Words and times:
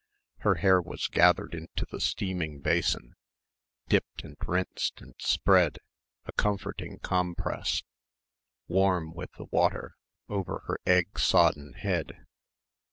Her 0.39 0.55
hair 0.55 0.81
was 0.81 1.05
gathered 1.05 1.53
into 1.53 1.85
the 1.91 1.99
steaming 1.99 2.59
basin 2.59 3.13
dipped 3.87 4.23
and 4.23 4.35
rinsed 4.47 4.99
and 4.99 5.13
spread, 5.19 5.77
a 6.25 6.31
comforting 6.31 6.97
compress, 6.97 7.83
warm 8.67 9.13
with 9.13 9.31
the 9.33 9.45
water, 9.51 9.93
over 10.27 10.63
her 10.65 10.79
egg 10.87 11.19
sodden 11.19 11.73
head. 11.73 12.25